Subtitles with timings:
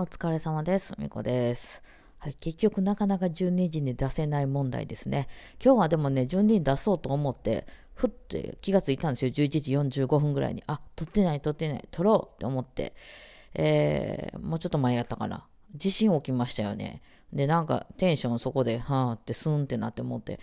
[0.00, 0.94] お疲れ様です。
[0.96, 1.82] みこです。
[2.18, 5.26] はい、結局なかなか12時に出せない問題ですね。
[5.60, 9.32] 今日はでもね、12時に出そうと思って、ふって気がついたんですよ。
[9.32, 10.62] 11時45分ぐらいに。
[10.68, 12.94] あ、撮ってない、撮ってない、撮ろうって思って。
[13.54, 15.48] えー、もうちょっと前やったかな。
[15.74, 17.02] 地震起きましたよね。
[17.32, 20.38] で、なんかテンションそこで、はーってスーンってなって思って、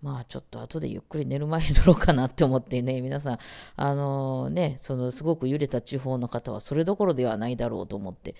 [0.00, 3.38] まあちょっと後でゆっくり寝る前に撮ろうかなって思ってね、 皆さん、
[3.76, 8.36] あのね、そのすごく揺れた地方の方はそれどころではないだろうと思って、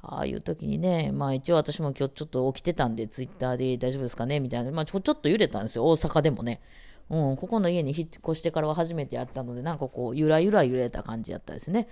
[0.00, 4.40] ああいう時にね、まあ一応私も今日ちょっと起きてたんで、ツイッターで大丈夫ですかね？
[4.40, 6.60] みたいな、まあちょちょっと揺れたんですよ、大阪でもね。
[7.10, 11.88] うん、ここの家に引っ越してからは初めてやったので、なんかこう、ゆらゆら揺れた感じやったですね。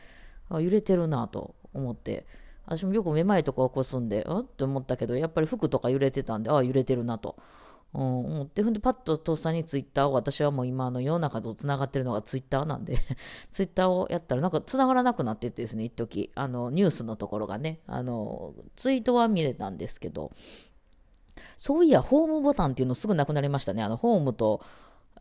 [0.48, 2.24] あ揺れてるなと思って。
[2.66, 4.45] 私もよくめまいとか起こすんで、あっ？
[4.45, 7.37] て思ったけど、やっぱり服とか揺れてたんで、ああ、揺れてるなと。
[7.92, 12.98] うん、思って、ほんで、パッととっさにツイッターを、私はもう今、の、世の中とつながってるのがツイッターなんで、
[13.50, 20.30] ツイッターをやったら、なんかつながらなくなっててですね、一時あの、ニュースのところがね、あの、ツイートは見れたんですけど、
[21.59, 23.82] そういや、ホームボタンっていうのすぐなくなりましたね。
[23.82, 24.60] あの、ホームと、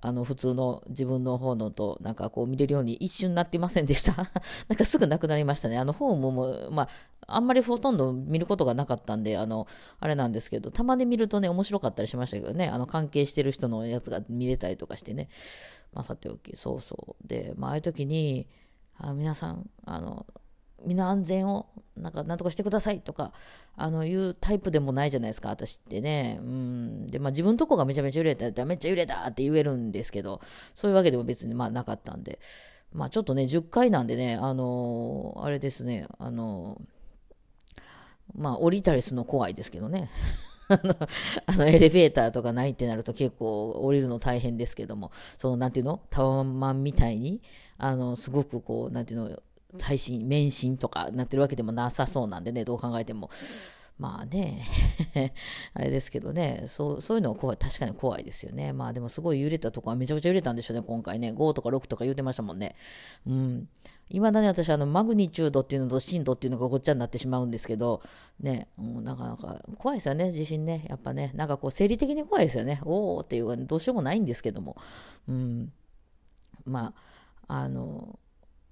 [0.01, 4.15] あの、普通の自分の方のと、なんかこう見れるように一瞬なっていませんでした？
[4.69, 5.77] なんかすぐなくなりましたね。
[5.77, 6.89] あの、ホームも、まあ、
[7.27, 9.67] あんまりほとんど見ることがなかったんで、あの、
[9.99, 15.29] あれなんですけど、たまに見るとね、面白かったりしましたけどね、あの、関係してる人のやつが見れたりとかしてね。
[15.93, 17.27] まあ、さておき、そうそう。
[17.27, 18.47] で、まあ、ああいう時に、
[18.97, 20.25] あ皆さん、あの、
[20.85, 21.67] みんな安全を、
[21.99, 23.33] なんか、なんとかしてくださいとか、
[23.75, 26.39] あの、いうタイプでもないじゃないですか、私ってね。
[26.41, 27.07] うん。
[27.07, 30.41] で、まあ、自分とこがめちゃめちゃ揺れたら、めっちゃ揺れたって言えるんですけど、
[30.75, 32.39] そういうわけでも別に、まあ、なかったんで。
[32.91, 36.99] まあ、ちょっとね、10回なんでね、あのーあれですね、あのー
[38.35, 40.09] まあ、降りたりするの怖いですけどね。
[41.47, 45.99] あの、エレベーターとかないってなると結構降りるの大変ですけども、その、なんていうの？
[46.11, 47.41] タワマンみたいに、
[47.77, 49.41] あの、すごくこう、なんていうの、
[49.77, 53.29] 耐震、免震とかなってるわけでもなさそうなんでね、どう考えても。
[53.99, 54.63] まあね、
[55.73, 58.71] あれですけどね、そうそういうのは怖い、確かに怖いですよね。
[58.71, 61.33] まあでもすごい揺れたとこはめちゃくちゃ揺れたんでしょうね、今回ね。
[61.33, 62.75] 5とか6とか言うてましたもんね。
[63.27, 63.67] うん。
[64.09, 68.01] いまだに私、あの、マグニチュードっていうのと震度っていうのがごっちゃになってしまうんですけど、
[68.39, 70.85] ね、うん、なかなか怖いですよね、地震ね。
[70.87, 72.81] やっぱね、なんかこう、生理的に怖いですよね。
[72.85, 74.77] おおっていうか、どうしようもないんですけども。
[75.27, 75.73] うん。
[76.65, 76.93] ま
[77.47, 78.17] あ、あの、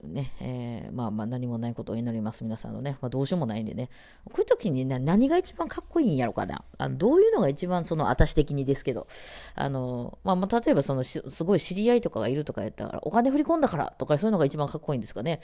[0.03, 2.97] ね、えーまあまあ何もないことを祈ります、皆さんのね。
[3.01, 3.89] まあどうしようもないんでね。
[4.25, 6.63] こういう時にね、何が一番かっこいいんやろかな。
[6.77, 9.07] あのどういうのが一番その、私的にですけど、
[9.55, 15.41] あの、まあまあ例えばその、すごい知り合いとかがいるとかやったら、お金振り込んだからとかそういうのが一番かっこいいんですかね。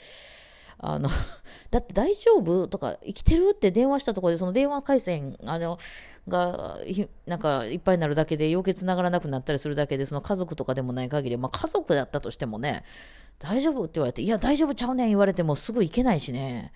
[0.78, 1.08] あの、
[1.70, 5.78] だって大丈夫とか、生きてるって電話したところで、その電話回線、あの、
[6.28, 6.78] が、
[7.26, 12.84] なんか、いっぱいになるだけで、余計繋がらなくなったりするだけで、その家族とかでもない限り、まあ家族だったとしてもね、
[13.38, 16.72] 大丈夫って言われて、いや、大丈夫ちゃうねん言われてもすぐ行けないしね。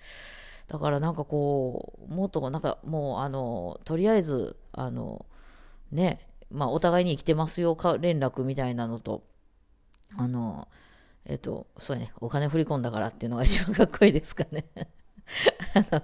[0.67, 5.25] だからなんかこう、もっとなんかもう、あの、とりあえず、あの、
[5.91, 9.23] ね、まあお互いに生きてますよ連絡みたいなのと、
[10.17, 10.67] あの、
[11.25, 14.65] えっと、そうやね、お金振り込んだからっていうのが一番かっこいいですかね。
[15.73, 16.03] あの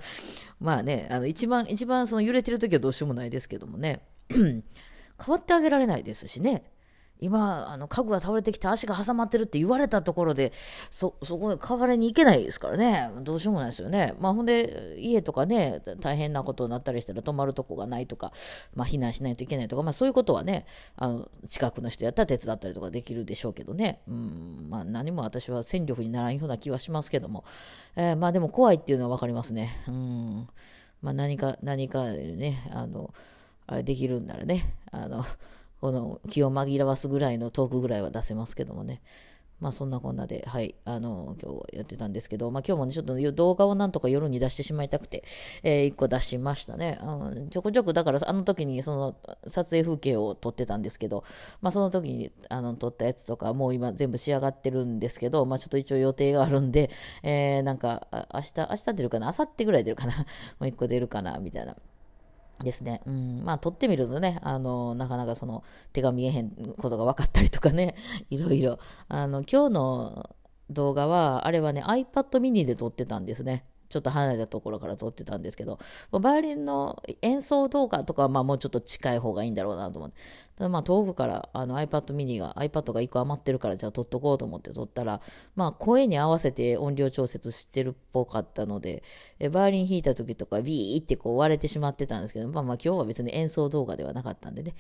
[0.60, 4.64] まあね、あの一番、一番その揺れてる時はどうしようもないですけどもね、 変
[5.28, 6.64] わってあげられないですしね。
[7.20, 10.52] 今、あの家具が倒れてきて足が挟まってるって言われたところで、
[10.92, 13.10] そ、そこに代わりに行けないですからね。
[13.22, 14.16] どうしようもないですよね。
[14.20, 18.32] まあほんで、家とかね、大変なことになったりしたら泊まるとこがないとか、
[18.76, 20.66] まあ避難しないといけないとか、まあそういうことはね、
[20.98, 24.02] あの、近くの人やったら手伝ったりとかできるでしょうけどね。
[24.08, 27.46] うん、まあ何も私は戦力にならんような気はしますけども。
[27.96, 29.84] えーまあでも怖いっていうのはわかりますね。
[29.88, 30.48] うん。
[31.02, 33.14] まあ何か、何かね、あの、
[33.68, 35.26] あれできるんならね、あの、
[35.82, 39.02] この気を紛らわすぐらいのトークぐらいは出せますけどもね。
[39.62, 45.24] まあそんなこんなで、はい、あの、今日やってたんですけど、まあ今日もね、ちょっと動画をなんとか夜に出してしまいたくて、
[45.64, 47.00] えー、一個出しましたね。
[47.02, 49.16] うん、ちょくちょく、だからあの時にその
[49.48, 51.24] 撮影風景を撮ってたんですけど、
[51.62, 56.90] まあその時にあの撮ったやつとか、もう今全部仕上がってるんですけど、まあちょっと一応予定があるんで、
[57.24, 59.28] えー、なんか、明日、明日出るかな？
[59.28, 60.14] 明後日ぐらい出るかな？
[60.60, 61.40] もう一個出るかな？
[61.40, 61.78] みたいな。
[62.64, 63.02] ですね。
[63.06, 63.44] うん。
[63.44, 65.64] まあ、撮ってみるとね、あの、なかなかその、
[65.94, 67.96] 手が見えへんことが分かったりとかね、
[68.30, 68.80] いろいろ。
[69.08, 70.30] あの、今日の
[70.70, 73.66] 動画は、あれはね、iPad mini で撮ってたんですね。
[73.90, 75.80] ちょっと離れたところから撮ってたんですけど、
[76.12, 80.18] バイオリンの演奏動画とかは、まあもうちょっと近い方がいいんだろうなと思って。
[80.58, 85.22] だまあ遠くからあの iPad mini が iPad が1個余ってるからじゃあ撮っとこうと思って撮ったら
[85.56, 89.04] まあ声に合わせて音量調節してるっぽかったので
[89.40, 94.76] えバイオリン弾いた時とかビーってこう割れてしまってたんですけどまあまあ今日は別に演奏動画ではなかったんでね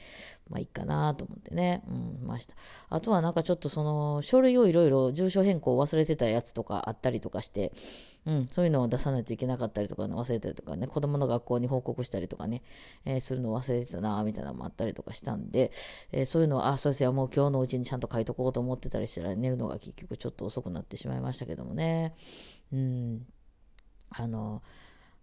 [0.49, 2.55] まあいいかなと思ってねうんました。
[2.89, 7.73] あとはなんかちょっとその書類をいろいろ住所変更を忘れてたやつとかあったりとかして
[8.25, 12.63] うん、そういうのを出さないといけなかったりとか、ね、忘れたりとかね、子供の学校に報告したりとかね、
[13.05, 15.64] えー、するの忘れてたな、みたいなのもあったりとかしたんで、
[16.11, 22.15] えー、そういうのは、あ、そうですよ、もう今日のうちにちゃんと書いとこうと思ってたりしたら、寝るのが結局ちょっと遅くなってしまいましたけどもね。
[22.71, 23.25] うん。
[24.09, 24.61] あの、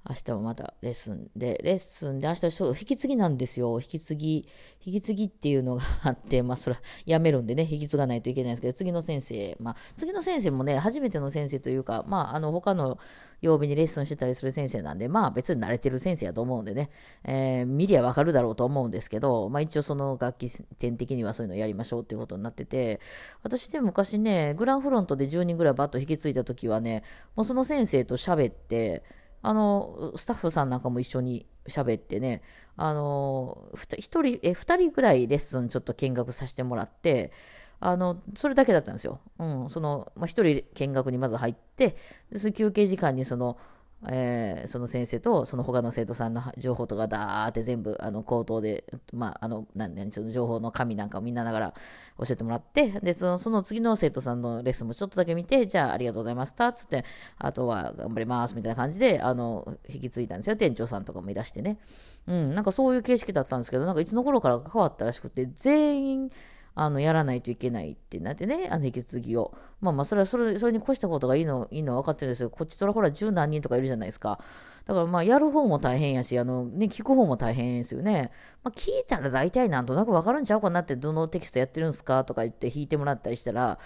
[0.09, 3.79] 明日もまたレッスンで、レッスンで明日そう、引き継ぎなんですよ。
[3.81, 4.49] 引き継ぎ、
[4.85, 12.99] 引き継ぎっていうのがあって、まあそれはやめるんでね、引き継がないといけないんですけど、次の先生、まあ次の先生もね、初めての先生というか、まああの他の
[13.43, 16.91] 曜日にレッスンしてたりする先生なんで、まあ別に慣れてる先生やと思うんでね、
[17.23, 20.51] えー、見りゃわかるだろうと思うんですけど、まあ一応その楽器
[20.81, 23.01] 点的にはそういうのやりましょうっていうことになってて、
[23.45, 27.05] 私で昔ね、グランフロントで10人ぐらいバッと引き継いだ時はね、
[27.37, 29.05] もうその先生と喋って、
[29.43, 32.43] あの、スタッフさんなんかも一緒に喋ってね、
[32.77, 37.33] あの、1人、え、2人ぐらいレッスンちょっと見学させてもらって、
[37.81, 39.21] あの、それだけだったんですよ。
[39.39, 41.97] うん、その、まあ、1人見学にまず入って、
[42.31, 43.59] で休憩時間にその、
[44.09, 51.75] えー、その先生とその他の生徒さんの情報とかだーって全部あの口頭で、まあ、あの何何その情報の紙なんかをみんなながら
[52.19, 57.05] 教えてもらってでそのその次の生徒さんのレッスンもちょっとだけ見てじゃあありがとうございましたっつって
[57.39, 60.57] あとは頑張りますみたいな感じであの引き継いだんですよ。
[60.57, 61.79] 店長さんとかもいらしてね、
[62.27, 66.31] うん、なんかそういう形式だったんですけどなんかいつの頃からか変わったらしくて全員
[66.75, 69.55] あのやらないといけないってなってね、あの引き継ぎを。
[69.81, 74.39] まあまあ、それはそれそれに越したことがいいのいいのは分かってるんですけど、こっちとらほら十何人とかいるじゃないですか。
[74.85, 78.31] だからまあ、やる方も大変やし、あのね、聞く方も大変ですよね。
[78.63, 83.79] まあ、聞いたら大体なんとなく分かるんちゃうかなって、どのテキストやってるんですかとか言って弾いてもらったりしたら、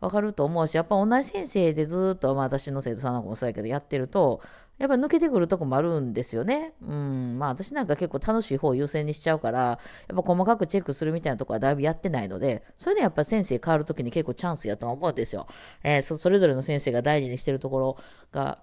[0.00, 4.42] 分かると思うし、やっぱ同じ先生でずっと、まあ私の生徒さんなんかもそうやけど、やってると、
[4.78, 6.72] やっぱ抜けてくるとこもあるんですよね。
[6.82, 7.38] うん。
[7.38, 9.78] まあ私なんか結構楽しい方を優先にしちゃうから、や
[10.12, 15.46] っぱ細かくチェックするみたいなとこはだいぶやってないので、それでやっぱ先生変わるときに結構チャンスやと思うんですよ。
[15.82, 17.96] えー、そそれぞれの先生が大事にしてるところ
[18.32, 18.58] が、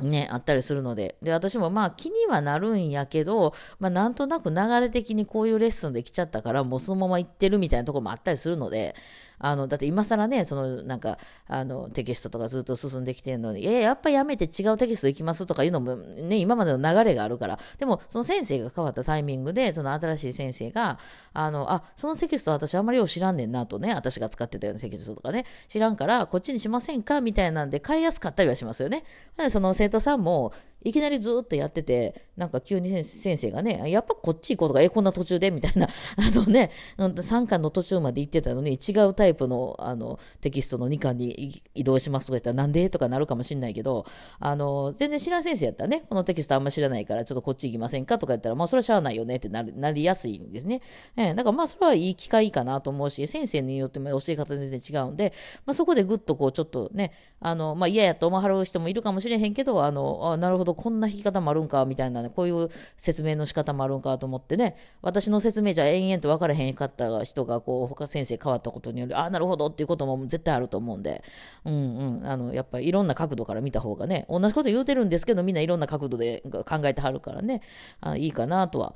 [0.00, 1.16] ね、あったりするので。
[1.22, 8.94] で、私もまあ気にはなるんやけど、まあなんとなく流れ的にこういうレッスンで来ちゃったから、もうそのまま行ってるみたいなところもあったりするので、
[9.40, 11.16] あの、だって今更ね、そのなんか、
[11.46, 20.98] あの、テキストとかずっと進んできてるのに、えやっぱやめて違うテキスト行きますとかいうのもね、今までの流れがあるから、でもその先生が変わったタイミングで、その新しい先生が、
[21.34, 27.20] あの、あ、そのテキスト私あんまりよう知らんねんなとね、私が使ってたようなテキストとかね、知らんから、こっちにしませんか？
[27.20, 29.04] みたいなんで買いやすかったりはしますよね。
[29.50, 30.52] その生徒さんも、
[30.82, 35.90] いきなりずっとやってて、なんか急に先生がね、やっぱこっち行こうとか、え、こんな途中でみたいな、 あ
[36.38, 42.88] のね、3巻の途中まで行ってたのに、違うタイプのあのテキストの2巻に移動しますとか言ったら、なんで？
[42.90, 44.06] とかなるかもしれないけど、
[44.38, 48.18] あの、全然知らん先生やったらね、このテキストあんま知らないから、ちょっとこっち行きませんか？
[48.18, 50.80] とか言ったら、まあ、それはしゃあないよねってななりやすいんですね。
[51.16, 55.32] えー、だからまあ、それはいい機会かなと思うし、先生によっても教え方全然違うんで、
[55.66, 71.22] まあ、そこでぐっとこう、ちょっとね、あの、まあ、嫌やと思わはる人もいるかもしれへんけど、あの、あなるほど、こんな弾き方もあるんか、みたいなね、こういう説明の仕方もあるんかと思ってね、私の説明じゃ延々と分からへんかった人が、こう、他先生変わったことにより、ああ、なるほどっていうことも絶対あると思うんで、
[71.64, 77.62] うんうん、あの、やっぱりいろんな角度から見た方がね、同じこと言うてるんですけど、みんないろんな角度で考えてはるからね、
[78.00, 78.94] あいいかなとは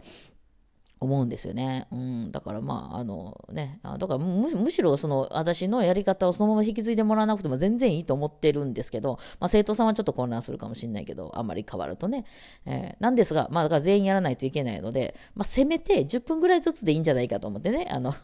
[1.03, 1.87] 思うんですよね。
[1.93, 12.25] うん、だからまあ、あのね、だからむしろその私のやり方をそのまま引き継いでもらわなくても全然いいと思ってるんですけど、まあ、生徒さんはちょっと混乱するかもしれないけど、あんまり変わるとね。
[12.67, 18.15] えー、なんですが、まあだから全員やらないといけないので、まあせめて10分ぐらいずつでいいんじゃないかと思ってね、あの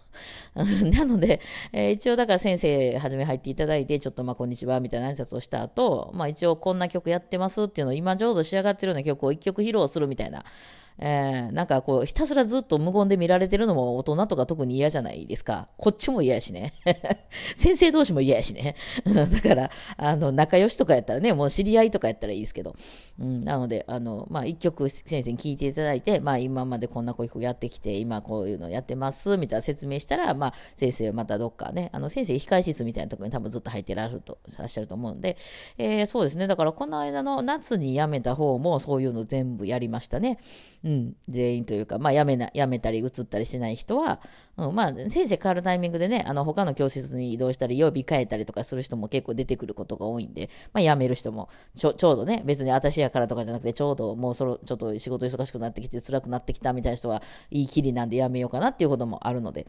[0.93, 1.41] なので、
[1.73, 10.45] えー、一応だから先生はじめ入っていただいて、ちょっとまあこんにちはみたいな挨拶をした後、まあ一応こんな曲やってますっていうのを今ちょうど仕上がってるような曲を1曲披露するみたいな、
[10.99, 15.69] えー、なんかこう、ひたすらずっと無言で見られてるのも大人とか特に嫌じゃないですか。
[15.77, 16.73] こっちも嫌やしね。
[17.55, 18.75] 先生同士も嫌やしね。
[19.07, 22.75] だから、あの、仲良しとかやったらね、もう知り合いとかやったらいいですけど。
[23.21, 35.37] うん、なので、あの、まあ、一曲先生に聞いていただいて、まあ、今までこんな曲やってきて、今こういうのやってます、みたいな説明したら、まあ、先生またどっかね、あの、先生控え室みたいなところに多分ずっと入ってらっしゃると、らっしゃると思うんで、
[35.79, 36.47] えー、そうですね。
[36.47, 40.39] だから、この間の夏に辞めた方もそういうの全部やりましたね。
[40.89, 44.21] うん、全員というか、まあ、辞めな、辞めたり移ったりしない人は、
[44.57, 59.67] うん、まあ、先生変わるタイミングでね、あの、他の教室に移動したり、曜日変えたりとかする人も結構出てくることが多いんで、まあ、辞める人も、ちょ、ちょうどね、別に私やからとかじゃなくて、ちょうどもうそろ、ちょっと仕事忙しくなってきて、辛くなってきたみたいな人は、いいきりなんで辞めようかなっていうこともあるので、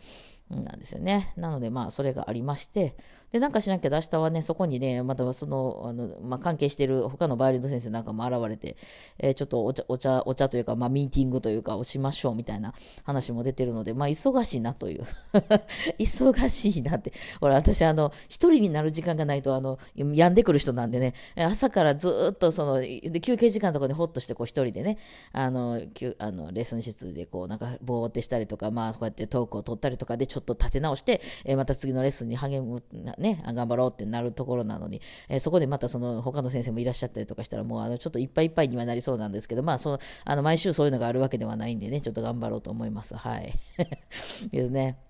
[0.51, 1.33] うんなんですよね。
[1.35, 2.95] なので、まあ、それがありまして、
[3.31, 8.75] で、なんかしなきゃ明日はね、そこにね、またその、あの、まあ、関係してる他のバイオリンの先生なんかも現れて、
[9.19, 15.03] えー、ちょっとお茶、お茶、お茶というか、まあ、ミーティングというかをしましょうみたいな話も出てるので、まあ、忙しいなという。
[15.99, 17.13] 忙しいなって。
[17.39, 24.97] ほら、私、あの、一人になる時間がないと、あの、病んでくる人なんでね、朝からずっとその、で休憩時間とかでほっとして、こう、一人でね、
[25.33, 25.79] あの、
[26.17, 32.81] あのレッスン室で、こう、なんか、ぼーってしたりとか、まあ、こうやってトークを取ったりとかで、ちょっと立て直して、えー、また次のレッスンに励む、
[33.19, 43.15] ね、頑張ろうってなるところなのに、えー、そこでまたその他の先生もいらっしゃったりとかしたら、もうあのちょっといっぱいいっぱいにはなりそうなんですけど、まあその、あの毎週そういうのがあるわけではないんでね、ちょっと頑張ろうと思います。
[43.15, 43.53] はい。
[44.51, 45.09] ですね。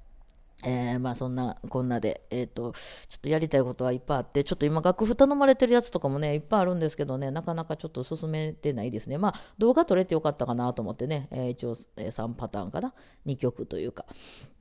[0.66, 9.18] えー、まあそんなこんなで、えっ、ー、と、ちょっとやりたいことはいっぱいあって、ちょっと今楽譜頼まれてるやつとかもね、いっぱいあるんですけどね、なかなかちょっと進めてないですね。
[9.18, 12.94] まあ動画撮れてよかったかなと思ってね、えー、一応、え3パターンかな、
[13.26, 14.06] 2曲というか。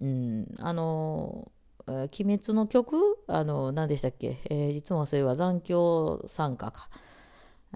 [0.01, 1.51] うん、あの
[1.93, 3.19] 鬼滅の曲？
[3.27, 6.89] あの、何でしたっけ、えー、いつもそれは残響参加か。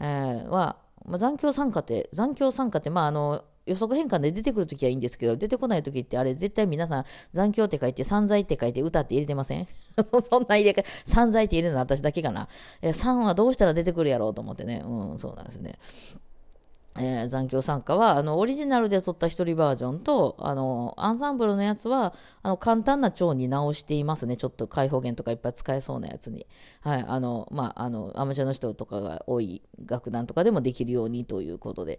[0.01, 9.69] えー、は、まあ、残響参加って、残響参加って、まあ、あの、予測変換で出てくるときはいいんですけど、出てこないときってあれ絶対皆さん残響って書いて散財って書いて歌って入れてません？
[10.05, 12.49] そそんな入れ替え、散財って入れるのは私だけかな？
[12.81, 14.83] え3はどうしたら出てくるやろうと思ってね。
[14.85, 15.79] うん、そうなんですね。
[16.97, 24.37] えー、残響参加は、あの、オリジナルで撮った一人バージョンと、あの、アンサンブルのやつは、あの、簡単な調に直していますね。
[24.37, 26.47] ちょっと開放弦とかいっぱい使えそうなやつに。
[26.81, 27.05] はい。
[27.07, 31.99] あの、まあ、あの、アマチュアの人とかが多い楽団とかでもできるようにということで、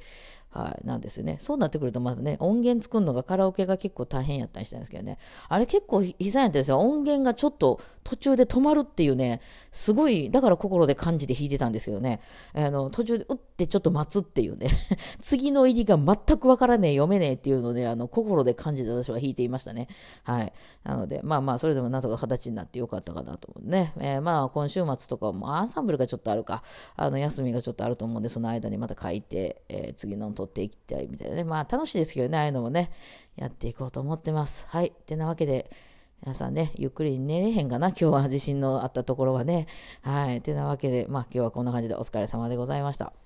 [0.53, 1.37] はい、なんですよね。
[1.39, 5.17] そうなってくると、まずね、音源作るのがカラオケが結構大変やったりしたんですけどね。
[5.49, 6.79] あれ結構悲惨やったんですよ。
[6.79, 12.19] 音源がちょっと途中で止まるっていうね、すごい、だから心で感じて弾いてたんですけどね。
[12.53, 14.67] あの、途中で、うってちょっと待つっていうね。
[15.19, 19.87] 次の入りが全くわからねえ、読めねえっていうので、あの、心で感じて私は弾いていましたね。
[20.23, 20.53] はい。
[20.83, 23.93] なので、まあまあ、それでもなんとか形になってよかったかなと思うね。
[23.99, 26.63] えー、まあ、今週末とかも、アンサンブルがちょっとあるか、
[26.95, 31.43] あの、休みがちょっとあると思うんで、その間にまた書いて、えー、次の撮っていきたいみたいなね。
[31.43, 32.91] まあ楽しいですけどね、ああいうのもね、
[33.35, 34.65] やっていこうと思ってます。
[34.69, 34.87] はい。
[34.87, 35.69] ってなわけで、
[36.25, 39.67] 皆さんね、ゆっくり寝れへんかな、今日は地震のあったところはね。
[40.01, 40.37] はい。
[40.37, 43.22] ってなわけで、まあ今日はこんな感じでお疲れ様でございました。